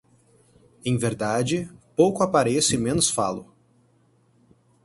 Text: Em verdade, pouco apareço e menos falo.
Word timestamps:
Em 0.83 0.97
verdade, 0.97 1.71
pouco 1.95 2.23
apareço 2.23 2.73
e 2.73 2.77
menos 2.79 3.11
falo. 3.11 3.53